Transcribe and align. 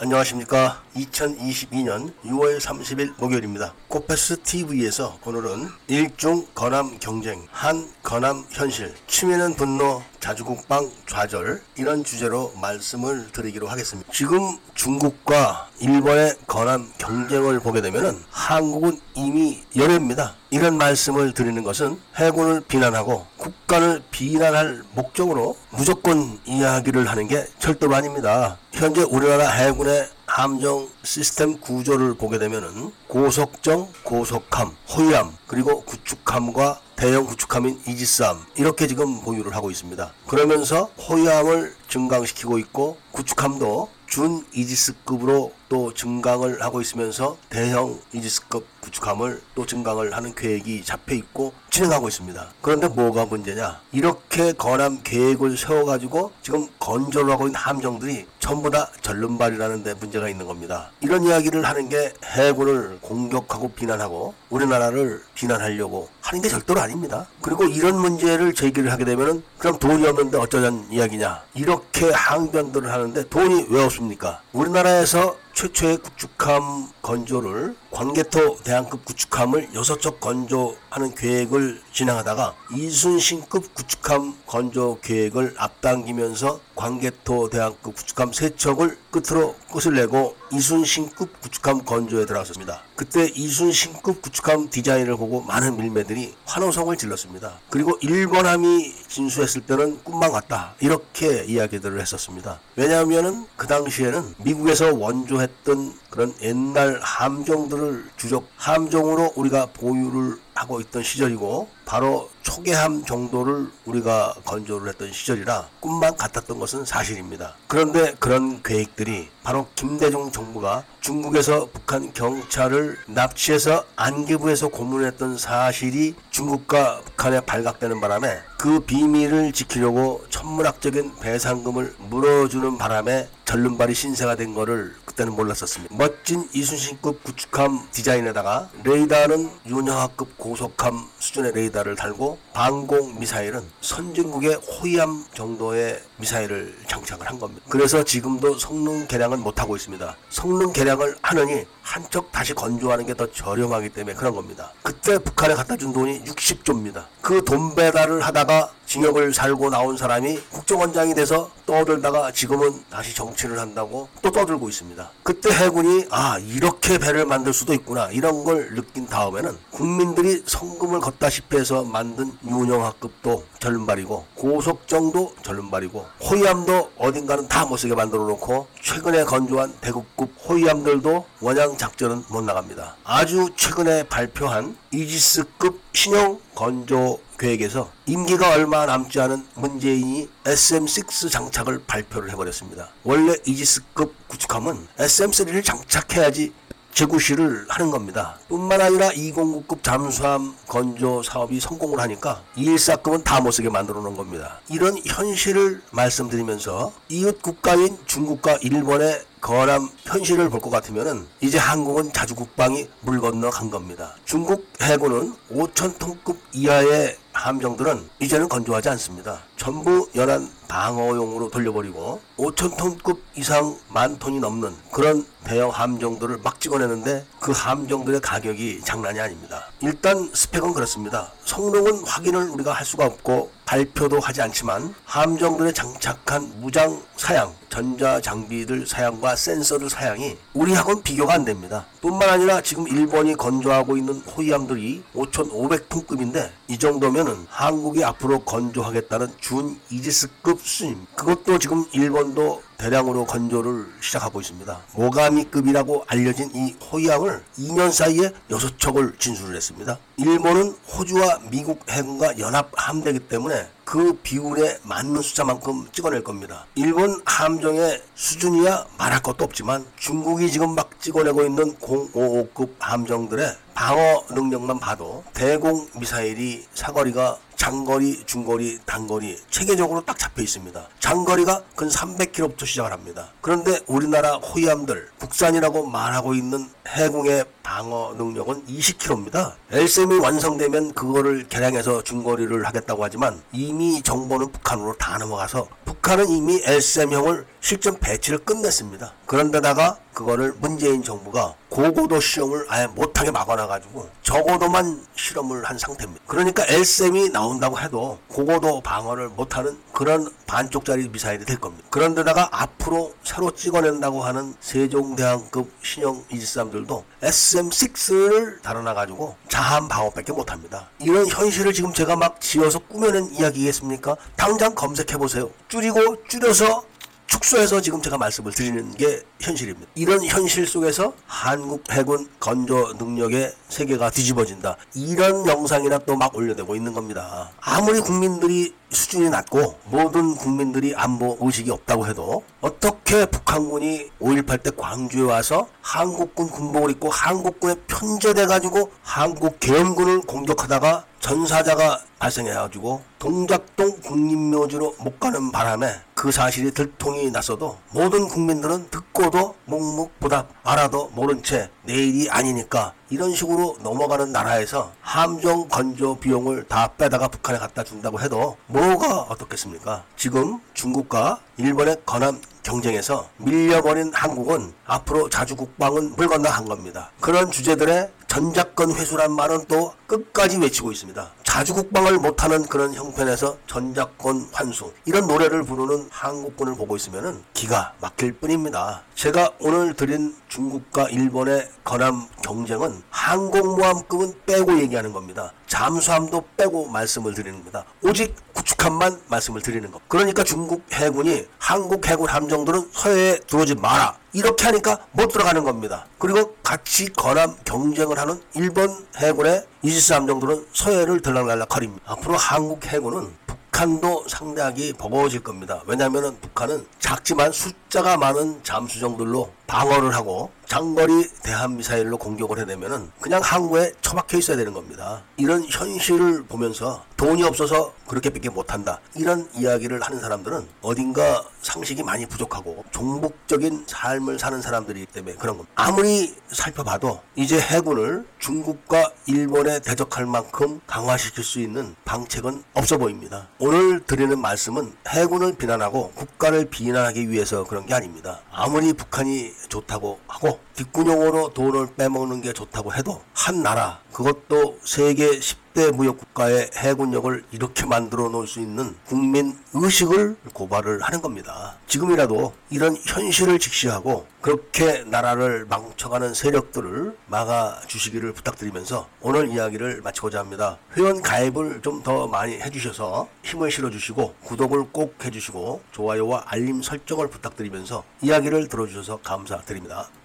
안녕하십니까. 0.00 0.80
2022년 0.94 2.12
6월 2.22 2.60
30일 2.60 3.14
목요일입니다. 3.18 3.74
코페스 3.88 4.42
TV에서 4.44 5.18
오늘은 5.24 5.68
일중 5.88 6.46
건함 6.54 6.98
경쟁, 7.00 7.44
한 7.50 7.84
건함 8.04 8.44
현실, 8.50 8.94
치매는 9.08 9.54
분노, 9.54 10.00
자주국방 10.20 10.90
좌절 11.06 11.62
이런 11.76 12.04
주제로 12.04 12.52
말씀을 12.60 13.30
드리기로 13.32 13.68
하겠습니다. 13.68 14.10
지금 14.12 14.58
중국과 14.74 15.68
일본의 15.80 16.34
건함 16.46 16.92
경쟁을 16.98 17.60
보게 17.60 17.80
되면은 17.80 18.22
한국은 18.30 19.00
이미 19.14 19.62
열애입니다. 19.76 20.34
이런 20.50 20.76
말씀을 20.78 21.34
드리는 21.34 21.62
것은 21.62 21.98
해군을 22.16 22.62
비난하고 22.62 23.26
국간을 23.36 24.02
비난할 24.10 24.82
목적으로 24.94 25.56
무조건 25.70 26.38
이야기를 26.46 27.08
하는 27.08 27.28
게 27.28 27.46
절대로 27.58 27.94
아닙니다. 27.94 28.58
현재 28.72 29.02
우리나라 29.02 29.48
해군의 29.48 30.08
함정 30.38 30.88
시스템 31.02 31.58
구조를 31.58 32.14
보게 32.14 32.38
되면은 32.38 32.92
고속정, 33.08 33.88
고속함, 34.04 34.70
호위함, 34.88 35.36
그리고 35.48 35.82
구축함과 35.82 36.80
대형 36.94 37.26
구축함인 37.26 37.80
이지스함 37.88 38.38
이렇게 38.54 38.86
지금 38.86 39.20
보유를 39.22 39.56
하고 39.56 39.68
있습니다. 39.72 40.12
그러면서 40.28 40.90
호위함을 40.96 41.74
증강시키고 41.88 42.58
있고 42.60 42.98
구축함도 43.10 43.88
준 44.06 44.46
이지스급으로 44.54 45.52
또 45.68 45.92
증강을 45.92 46.62
하고 46.62 46.80
있으면서 46.80 47.36
대형 47.50 47.98
이지스급 48.12 48.66
구축함을 48.80 49.42
또 49.54 49.66
증강을 49.66 50.16
하는 50.16 50.34
계획이 50.34 50.84
잡혀 50.84 51.14
있고 51.14 51.52
진행하고 51.70 52.08
있습니다. 52.08 52.48
그런데 52.62 52.88
뭐가 52.88 53.26
문제냐? 53.26 53.80
이렇게 53.92 54.52
건함 54.52 55.00
계획을 55.02 55.56
세워가지고 55.56 56.32
지금 56.42 56.68
건조를 56.78 57.32
하고 57.32 57.46
있는 57.46 57.60
함정들이 57.60 58.26
전부 58.38 58.70
다 58.70 58.90
절름발이라는 59.02 59.82
데 59.82 59.94
문제가 59.94 60.28
있는 60.28 60.46
겁니다. 60.46 60.90
이런 61.00 61.24
이야기를 61.24 61.64
하는 61.64 61.88
게 61.88 62.12
해군을 62.24 62.98
공격하고 63.02 63.68
비난하고 63.72 64.34
우리나라를 64.48 65.22
비난하려고 65.34 66.08
하는 66.22 66.42
게 66.42 66.48
절대로 66.48 66.80
아닙니다. 66.80 67.26
그리고 67.42 67.64
이런 67.64 67.98
문제를 67.98 68.54
제기를 68.54 68.90
하게 68.90 69.04
되면은 69.04 69.42
그럼 69.58 69.78
돈이 69.78 70.06
없는데 70.06 70.38
어쩌자는 70.38 70.90
이야기냐? 70.90 71.42
이렇게 71.54 72.10
항변들을 72.10 72.90
하는데 72.90 73.28
돈이 73.28 73.66
왜 73.68 73.84
없습니까? 73.84 74.40
우리나라에서 74.52 75.36
최초의 75.58 75.98
구축함 75.98 76.92
건조를 77.08 77.74
광개토 77.90 78.58
대항급 78.64 79.06
구축함을 79.06 79.70
여섯 79.74 79.98
척 79.98 80.20
건조하는 80.20 81.14
계획을 81.16 81.80
진행하다가 81.90 82.54
이순신급 82.76 83.74
구축함 83.74 84.34
건조 84.46 84.98
계획을 85.00 85.54
앞당기면서 85.56 86.60
광개토 86.76 87.48
대항급 87.48 87.96
구축함 87.96 88.34
세 88.34 88.54
척을 88.54 88.98
끝으로 89.10 89.56
끝을 89.72 89.94
내고 89.94 90.36
이순신급 90.52 91.40
구축함 91.40 91.84
건조에 91.84 92.26
들어갔습니다. 92.26 92.82
그때 92.94 93.30
이순신급 93.34 94.20
구축함 94.22 94.68
디자인을 94.70 95.16
보고 95.16 95.40
많은 95.40 95.76
밀매들이 95.76 96.34
환호성을 96.44 96.96
질렀습니다. 96.96 97.58
그리고 97.70 97.96
일본함이 98.00 98.94
진수했을 99.08 99.62
때는 99.62 100.04
꿈만 100.04 100.30
같다 100.30 100.74
이렇게 100.80 101.44
이야기들을 101.44 102.00
했었습니다. 102.00 102.60
왜냐하면은 102.76 103.46
그 103.56 103.66
당시에는 103.66 104.34
미국에서 104.38 104.94
원조했던 104.94 105.94
그런 106.10 106.34
옛날 106.42 106.97
함정들을 107.02 108.10
주적 108.16 108.48
함정으로 108.56 109.32
우리가 109.36 109.66
보유를 109.66 110.38
하고 110.54 110.80
있던 110.80 111.02
시절이고 111.02 111.68
바로 111.84 112.28
초계함 112.42 113.04
정도를 113.04 113.70
우리가 113.84 114.34
건조를 114.44 114.88
했던 114.88 115.12
시절이라 115.12 115.68
꿈만 115.80 116.16
같았던 116.16 116.58
것은 116.58 116.84
사실입니다. 116.84 117.54
그런데 117.68 118.14
그런 118.18 118.62
계획들이 118.62 119.28
바로 119.42 119.68
김대중 119.74 120.30
정부가 120.32 120.84
중국에서 121.00 121.68
북한 121.72 122.12
경찰을 122.12 122.98
납치해서 123.06 123.84
안기부에서 123.96 124.68
고문했던 124.68 125.38
사실이 125.38 126.14
중국과 126.30 127.02
북한에 127.04 127.40
발각되는 127.40 128.00
바람에 128.00 128.40
그 128.58 128.80
비밀을 128.80 129.52
지키려고 129.52 130.24
천문학적인 130.28 131.16
배상금을 131.20 131.94
물어주는 132.10 132.76
바람에 132.76 133.28
절름발이 133.44 133.94
신세가 133.94 134.34
된 134.34 134.54
거를 134.54 134.94
그때는 135.18 135.34
몰랐었습니다. 135.34 135.94
멋진 135.96 136.48
이순신급 136.52 137.24
구축함 137.24 137.88
디자인에다가 137.90 138.70
레이더는 138.84 139.50
윤영하급 139.66 140.38
고속함 140.38 141.08
수준의 141.18 141.52
레이더를 141.52 141.96
달고 141.96 142.38
방공 142.54 143.18
미사일은 143.18 143.68
선진국의 143.80 144.54
호위함 144.54 145.24
정도의 145.34 146.00
미사일을 146.18 146.76
장착을 146.88 147.28
한 147.28 147.38
겁니다. 147.38 147.62
그래서 147.68 148.02
지금도 148.02 148.58
성능 148.58 149.06
개량은 149.06 149.40
못하고 149.40 149.76
있습니다. 149.76 150.16
성능 150.30 150.72
개량을 150.72 151.16
하느니 151.22 151.64
한쪽 151.82 152.30
다시 152.32 152.52
건조하는 152.54 153.06
게 153.06 153.14
더 153.18 153.26
저렴하기 153.32 153.88
때문에 153.88 154.14
그런 154.14 154.32
겁니다. 154.34 154.72
그때 154.82 155.18
북한에 155.18 155.54
갖다 155.54 155.76
준 155.76 155.92
돈이 155.92 156.22
60조입니다. 156.24 157.06
그 157.20 157.42
돈 157.44 157.74
배달을 157.74 158.20
하다가 158.20 158.70
징역을 158.86 159.34
살고 159.34 159.70
나온 159.70 159.96
사람이 159.96 160.38
국정원장이 160.50 161.14
돼서 161.14 161.50
떠들다가 161.66 162.30
지금은 162.32 162.84
다시 162.90 163.14
정치를 163.14 163.58
한다고 163.58 164.08
또 164.22 164.30
떠들고 164.30 164.68
있습니다. 164.68 165.10
그때 165.22 165.50
해군이 165.50 166.06
아 166.10 166.38
이렇게 166.38 166.98
배를 166.98 167.26
만들 167.26 167.52
수도 167.52 167.74
있구나 167.74 168.08
이런 168.10 168.44
걸 168.44 168.74
느낀 168.74 169.06
다음에는 169.06 169.58
국민들이 169.70 170.42
성금을 170.46 171.00
걷다시피 171.00 171.56
해서 171.56 171.82
만든 171.84 172.32
윤영학급도 172.46 173.44
절름발이고 173.58 174.26
고속정도 174.34 175.34
절름발이고 175.42 176.06
호위함도 176.20 176.92
어딘가는 176.98 177.48
다 177.48 177.64
못쓰게 177.64 177.94
만들어 177.94 178.24
놓고 178.24 178.68
최근에 178.82 179.24
건조한 179.24 179.74
대국급 179.80 180.34
호위함들도 180.48 181.26
원양 181.40 181.76
작전은 181.76 182.24
못 182.28 182.42
나갑니다. 182.42 182.96
아주 183.04 183.50
최근에 183.56 184.04
발표한 184.04 184.76
이지스급 184.92 185.80
신형 185.92 186.40
건조 186.54 187.20
계획에서 187.38 187.90
임기가 188.06 188.50
얼마 188.50 188.86
남지 188.86 189.20
않은 189.20 189.46
문재인이 189.54 190.28
SM6 190.44 191.30
장착을 191.30 191.82
발표를 191.86 192.30
해버렸습니다. 192.32 192.90
원래 193.04 193.34
이지스급 193.46 194.14
구축함은 194.28 194.88
SM3를 194.98 195.64
장착해야지 195.64 196.52
재구시를 196.98 197.64
하는 197.68 197.92
겁니다. 197.92 198.36
뿐만 198.48 198.80
아니라 198.80 199.10
209급 199.10 199.84
잠수함 199.84 200.56
건조 200.66 201.22
사업이 201.22 201.60
성공을 201.60 202.00
하니까 202.00 202.42
214급은 202.56 203.22
다 203.22 203.40
못쓰게 203.40 203.70
만들어 203.70 204.00
놓은 204.00 204.16
겁니다. 204.16 204.58
이런 204.68 204.98
현실을 205.06 205.80
말씀드리면서 205.92 206.92
이웃 207.08 207.40
국가인 207.40 207.96
중국과 208.06 208.58
일본의 208.62 209.22
거남 209.40 209.88
현실을 210.02 210.50
볼 210.50 210.58
것 210.58 210.70
같으면은 210.70 211.24
이제 211.40 211.56
한국은 211.56 212.12
자주 212.12 212.34
국방이 212.34 212.88
물 213.02 213.20
건너 213.20 213.48
간 213.50 213.70
겁니다. 213.70 214.16
중국 214.24 214.66
해군은 214.82 215.32
5천 215.52 216.00
톤급 216.00 216.36
이하의 216.52 217.16
함정들은 217.38 218.08
이제는 218.20 218.48
건조하지 218.48 218.88
않습니다. 218.90 219.40
전부 219.56 220.08
연안 220.16 220.50
방어용으로 220.66 221.50
돌려버리고 221.50 222.20
5천 222.36 222.76
톤급 222.76 223.22
이상 223.36 223.78
만 223.88 224.18
톤이 224.18 224.40
넘는 224.40 224.74
그런 224.92 225.24
대형 225.44 225.70
함정들을 225.70 226.38
막 226.42 226.60
찍어내는데 226.60 227.24
그 227.40 227.52
함정들의 227.52 228.20
가격이 228.20 228.80
장난이 228.82 229.20
아닙니다. 229.20 229.66
일단 229.80 230.28
스펙은 230.34 230.74
그렇습니다. 230.74 231.32
성능은 231.44 232.04
확인을 232.04 232.50
우리가 232.50 232.72
할 232.72 232.84
수가 232.84 233.06
없고 233.06 233.50
발표도 233.68 234.18
하지 234.18 234.40
않지만 234.40 234.94
함정들에 235.04 235.72
장착한 235.72 236.50
무장 236.58 237.02
사양, 237.18 237.54
전자 237.68 238.18
장비들 238.18 238.86
사양과 238.86 239.36
센서들 239.36 239.90
사양이 239.90 240.38
우리하고는 240.54 241.02
비교가 241.02 241.34
안 241.34 241.44
됩니다. 241.44 241.84
뿐만 242.00 242.30
아니라 242.30 242.62
지금 242.62 242.88
일본이 242.88 243.34
건조하고 243.34 243.98
있는 243.98 244.20
호위함들이 244.20 245.02
5,500톤급인데 245.14 246.50
이 246.68 246.78
정도면은 246.78 247.46
한국이 247.50 248.02
앞으로 248.04 248.38
건조하겠다는 248.40 249.34
준 249.38 249.78
이지스급 249.90 250.62
수준. 250.62 251.06
그것도 251.14 251.58
지금 251.58 251.84
일본도 251.92 252.62
대량으로 252.78 253.26
건조를 253.26 253.86
시작하고 254.00 254.40
있습니다. 254.40 254.80
모가미급이라고 254.94 256.04
알려진 256.06 256.50
이 256.54 256.76
호위함을 256.80 257.42
2년 257.58 257.90
사이에 257.90 258.30
6척을 258.50 259.18
진수를 259.18 259.56
했습니다. 259.56 259.98
일본은 260.16 260.76
호주와 260.96 261.40
미국 261.50 261.84
해군과 261.90 262.38
연합 262.38 262.70
함대기 262.76 263.18
때문에 263.20 263.57
그 263.88 264.12
비율에 264.22 264.76
맞는 264.82 265.22
숫자만큼 265.22 265.86
찍어낼 265.92 266.22
겁니다. 266.22 266.66
일본 266.74 267.22
함정의 267.24 268.02
수준이야 268.14 268.84
말할 268.98 269.22
것도 269.22 269.46
없지만 269.46 269.82
중국이 269.96 270.52
지금 270.52 270.74
막 270.74 271.00
찍어내고 271.00 271.42
있는 271.46 271.74
055급 271.76 272.68
함정들의 272.80 273.56
방어 273.78 274.24
능력만 274.30 274.80
봐도 274.80 275.22
대공 275.34 275.88
미사일이 275.94 276.66
사거리가 276.74 277.38
장거리, 277.54 278.24
중거리, 278.24 278.78
단거리 278.84 279.36
체계적으로 279.50 280.04
딱 280.04 280.18
잡혀 280.18 280.42
있습니다. 280.42 280.88
장거리가 280.98 281.62
근 281.76 281.88
300km부터 281.88 282.66
시작을 282.66 282.90
합니다. 282.90 283.28
그런데 283.40 283.78
우리나라 283.86 284.34
호위함들 284.34 285.10
국산이라고 285.18 285.86
말하고 285.86 286.34
있는 286.34 286.68
해공의 286.88 287.44
방어 287.62 288.14
능력은 288.16 288.66
20km입니다. 288.66 289.54
LSM이 289.70 290.18
완성되면 290.18 290.94
그거를 290.94 291.46
개량해서 291.48 292.02
중거리를 292.02 292.64
하겠다고 292.64 293.04
하지만 293.04 293.42
이미 293.52 294.02
정보는 294.02 294.50
북한으로 294.50 294.96
다 294.96 295.18
넘어가서 295.18 295.68
북한은 295.84 296.28
이미 296.28 296.62
LSM형을 296.64 297.46
실전 297.60 297.98
배치를 297.98 298.38
끝냈습니다. 298.38 299.12
그런데다가 299.26 299.98
그거를 300.14 300.54
문재인 300.58 301.02
정부가 301.02 301.54
고고도 301.78 302.18
시험을 302.18 302.66
아예 302.68 302.88
못하게 302.88 303.30
막아놔가지고 303.30 304.10
저고도만 304.24 305.06
실험을 305.14 305.64
한 305.64 305.78
상태입니다. 305.78 306.24
그러니까 306.26 306.64
LSM이 306.66 307.28
나온다고 307.30 307.78
해도 307.78 308.18
고고도 308.26 308.80
방어를 308.80 309.28
못하는 309.28 309.78
그런 309.92 310.28
반쪽짜리 310.48 311.08
미사일이 311.08 311.44
될 311.44 311.60
겁니다. 311.60 311.86
그런데다가 311.88 312.48
앞으로 312.50 313.14
새로 313.22 313.52
찍어낸다고 313.52 314.24
하는 314.24 314.56
세종대왕급 314.58 315.70
신형 315.80 316.24
23들도 316.32 317.04
SM6를 317.22 318.60
달아놔가지고 318.60 319.36
자한 319.46 319.86
방어밖에 319.86 320.32
못합니다. 320.32 320.88
이런 320.98 321.28
현실을 321.28 321.72
지금 321.72 321.92
제가 321.92 322.16
막 322.16 322.40
지어서 322.40 322.80
꾸며낸 322.80 323.30
이야기겠습니까? 323.30 324.16
당장 324.34 324.74
검색해보세요. 324.74 325.48
줄이고 325.68 326.24
줄여서 326.26 326.87
축소해서 327.28 327.80
지금 327.80 328.00
제가 328.02 328.16
말씀을 328.18 328.52
드리는 328.52 328.90
게 328.96 329.22
현실입니다. 329.40 329.86
이런 329.94 330.24
현실 330.24 330.66
속에서 330.66 331.12
한국 331.26 331.84
해군 331.92 332.26
건조 332.40 332.94
능력의 332.98 333.52
세계가 333.68 334.10
뒤집어진다. 334.10 334.76
이런 334.94 335.46
영상이나 335.46 335.98
또 335.98 336.16
막 336.18 336.34
올려대고 336.34 336.74
있는 336.74 336.92
겁니다. 336.94 337.50
아무리 337.60 338.00
국민들이 338.00 338.74
수준이 338.90 339.30
낮고 339.30 339.78
모든 339.84 340.34
국민들이 340.34 340.94
안보 340.96 341.36
의식이 341.40 341.70
없다고 341.70 342.08
해도 342.08 342.42
어떻게 342.60 343.24
북한군이 343.26 344.10
5.18 344.20 344.62
때 344.64 344.70
광주에 344.76 345.22
와서 345.22 345.68
한국군 345.82 346.48
군복을 346.48 346.90
입고 346.92 347.08
한국군에 347.10 347.74
편제돼 347.86 348.46
가지고 348.46 348.90
한국 349.02 349.60
계엄군을 349.60 350.22
공격하다가 350.22 351.04
전사자가 351.20 352.00
발생해가지고 352.18 353.02
동작동 353.20 354.00
국립묘지로 354.00 354.96
못 355.00 355.20
가는 355.20 355.52
바람에 355.52 356.00
그 356.18 356.32
사실이 356.32 356.72
들통이 356.72 357.30
났어도 357.30 357.78
모든 357.92 358.26
국민들은 358.26 358.90
듣고도 358.90 359.54
묵묵부답 359.66 360.48
알아도 360.64 361.12
모른 361.14 361.44
채 361.44 361.70
내일이 361.84 362.28
아니니까 362.28 362.92
이런 363.08 363.32
식으로 363.36 363.76
넘어가는 363.82 364.32
나라에서 364.32 364.90
함정 365.00 365.68
건조 365.68 366.16
비용을 366.16 366.64
다 366.66 366.88
빼다가 366.98 367.28
북한에 367.28 367.60
갖다 367.60 367.84
준다고 367.84 368.20
해도 368.20 368.56
뭐가 368.66 369.26
어떻겠습니까? 369.28 370.02
지금 370.16 370.58
중국과 370.74 371.38
일본의 371.56 371.98
건함 372.04 372.40
경쟁에서 372.64 373.28
밀려버린 373.36 374.12
한국은 374.12 374.74
앞으로 374.86 375.30
자주 375.30 375.54
국방은 375.54 376.16
물 376.16 376.26
건너 376.26 376.50
한 376.50 376.64
겁니다. 376.64 377.12
그런 377.20 377.50
주제들의 377.50 378.10
전작권 378.26 378.92
회수란 378.92 379.32
말은 379.32 379.66
또 379.68 379.94
끝까지 380.06 380.58
외치고 380.58 380.92
있습니다. 380.92 381.30
자주국방을 381.58 382.18
못하는 382.18 382.62
그런 382.62 382.94
형편에서 382.94 383.56
전작권 383.66 384.48
환수 384.52 384.92
이런 385.06 385.26
노래를 385.26 385.64
부르는 385.64 386.06
한국군을 386.08 386.76
보고 386.76 386.94
있으면 386.94 387.42
기가 387.52 387.94
막힐 388.00 388.34
뿐입니다. 388.34 389.02
제가 389.16 389.50
오늘 389.58 389.94
드린 389.94 390.36
중국과 390.46 391.08
일본의 391.08 391.68
건함 391.82 392.28
경쟁은 392.44 393.02
항공모함급은 393.10 394.34
빼고 394.46 394.78
얘기하는 394.82 395.12
겁니다. 395.12 395.52
잠수함도 395.68 396.44
빼고 396.56 396.88
말씀을 396.88 397.34
드리는 397.34 397.58
겁니다. 397.58 397.84
오직 398.02 398.34
구축함만 398.54 399.20
말씀을 399.28 399.62
드리는 399.62 399.90
것. 399.90 400.00
그러니까 400.08 400.42
중국 400.42 400.82
해군이 400.92 401.46
한국 401.58 402.06
해군 402.08 402.28
함정들은 402.28 402.90
서해에 402.92 403.38
들어오지 403.46 403.76
마라. 403.76 404.18
이렇게 404.32 404.64
하니까 404.64 404.98
못 405.12 405.28
들어가는 405.28 405.62
겁니다. 405.64 406.06
그리고 406.18 406.56
같이 406.62 407.12
건함 407.12 407.56
경쟁을 407.64 408.18
하는 408.18 408.40
일본 408.54 409.06
해군의 409.16 409.64
이지스 409.82 410.12
함정들은 410.12 410.66
서해를 410.72 411.20
들락날락거립니다. 411.20 412.12
앞으로 412.12 412.36
한국 412.36 412.84
해군은 412.86 413.32
북한도 413.46 414.24
상당히 414.28 414.92
버거워질 414.92 415.40
겁니다. 415.40 415.82
왜냐하면 415.86 416.36
북한은 416.40 416.86
작지만 416.98 417.52
숫자가 417.52 418.16
많은 418.16 418.62
잠수정들로 418.64 419.52
방어를 419.68 420.14
하고 420.14 420.50
장거리 420.66 421.30
대한 421.42 421.76
미사일로 421.76 422.18
공격을 422.18 422.58
해내면은 422.58 423.10
그냥 423.20 423.40
항구에 423.42 423.92
처박혀 424.02 424.38
있어야 424.38 424.56
되는 424.56 424.74
겁니다. 424.74 425.22
이런 425.36 425.64
현실을 425.64 426.44
보면서 426.44 427.04
돈이 427.16 427.42
없어서 427.42 427.94
그렇게밖에 428.06 428.50
못한다. 428.50 429.00
이런 429.14 429.48
이야기를 429.54 430.02
하는 430.02 430.20
사람들은 430.20 430.68
어딘가 430.82 431.42
상식이 431.62 432.02
많이 432.02 432.26
부족하고 432.26 432.84
종북적인 432.90 433.84
삶을 433.86 434.38
사는 434.38 434.60
사람들이기 434.60 435.06
때문에 435.06 435.36
그런 435.36 435.56
겁니다. 435.56 435.72
아무리 435.74 436.34
살펴봐도 436.50 437.20
이제 437.34 437.58
해군을 437.58 438.26
중국과 438.38 439.10
일본에 439.26 439.80
대적할 439.80 440.26
만큼 440.26 440.80
강화시킬 440.86 441.44
수 441.44 441.60
있는 441.60 441.94
방책은 442.04 442.62
없어 442.74 442.98
보입니다. 442.98 443.48
오늘 443.58 444.00
드리는 444.04 444.38
말씀은 444.38 444.94
해군을 445.08 445.56
비난하고 445.56 446.12
국가를 446.12 446.66
비난하기 446.66 447.30
위해서 447.30 447.64
그런 447.64 447.86
게 447.86 447.94
아닙니다. 447.94 448.40
아무리 448.52 448.92
북한이 448.92 449.52
좋다고 449.68 450.20
하고 450.26 450.60
뒷구녕으로 450.74 451.52
돈을 451.52 451.94
빼먹는 451.96 452.40
게 452.40 452.52
좋다고 452.52 452.94
해도 452.94 453.22
한 453.34 453.62
나라 453.62 454.00
그것도 454.12 454.78
세계 454.84 455.40
10 455.40 455.67
대 455.78 455.92
무역 455.92 456.18
국가의 456.18 456.70
해군력을 456.74 457.44
이렇게 457.52 457.86
만들어 457.86 458.28
놓을 458.28 458.48
수 458.48 458.58
있는 458.58 458.96
국민 459.06 459.56
의식을 459.74 460.36
고발을 460.52 461.02
하는 461.02 461.22
겁니다. 461.22 461.76
지금이라도 461.86 462.52
이런 462.70 462.96
현실을 463.06 463.60
직시하고 463.60 464.26
그렇게 464.40 465.04
나라를 465.04 465.66
망쳐가는 465.66 466.34
세력들을 466.34 467.16
막아 467.26 467.80
주시기를 467.86 468.32
부탁드리면서 468.32 469.08
오늘 469.20 469.48
이야기를 469.50 470.00
마치고자 470.02 470.40
합니다. 470.40 470.78
회원 470.96 471.22
가입을 471.22 471.80
좀 471.82 472.02
더 472.02 472.26
많이 472.28 472.54
해주셔서 472.54 473.28
힘을 473.42 473.70
실어주시고 473.70 474.36
구독을 474.44 474.86
꼭 474.92 475.16
해주시고 475.24 475.82
좋아요와 475.90 476.44
알림 476.46 476.80
설정을 476.80 477.28
부탁드리면서 477.28 478.02
이야기를 478.22 478.68
들어주셔서 478.68 479.18
감사드립니다. 479.22 480.08